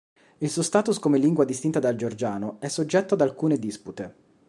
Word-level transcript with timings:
Il 0.39 0.49
suo 0.49 0.63
status 0.63 0.97
come 0.97 1.19
lingua 1.19 1.45
distinta 1.45 1.77
dal 1.77 1.95
georgiano 1.95 2.59
è 2.59 2.69
soggetto 2.69 3.13
ad 3.13 3.21
alcune 3.21 3.59
dispute. 3.59 4.15